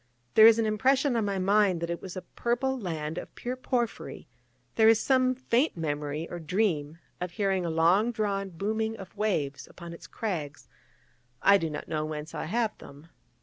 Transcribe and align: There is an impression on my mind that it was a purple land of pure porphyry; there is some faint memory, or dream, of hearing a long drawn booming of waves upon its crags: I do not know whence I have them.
There 0.33 0.47
is 0.47 0.57
an 0.57 0.65
impression 0.65 1.15
on 1.15 1.25
my 1.25 1.37
mind 1.37 1.79
that 1.79 1.91
it 1.91 2.01
was 2.01 2.17
a 2.17 2.23
purple 2.23 2.75
land 2.79 3.19
of 3.19 3.35
pure 3.35 3.55
porphyry; 3.55 4.27
there 4.73 4.89
is 4.89 4.99
some 4.99 5.35
faint 5.35 5.77
memory, 5.77 6.27
or 6.27 6.39
dream, 6.39 6.97
of 7.19 7.29
hearing 7.33 7.67
a 7.67 7.69
long 7.69 8.11
drawn 8.11 8.49
booming 8.49 8.97
of 8.97 9.15
waves 9.15 9.67
upon 9.67 9.93
its 9.93 10.07
crags: 10.07 10.67
I 11.43 11.59
do 11.59 11.69
not 11.69 11.87
know 11.87 12.03
whence 12.03 12.33
I 12.33 12.45
have 12.45 12.75
them. 12.79 13.09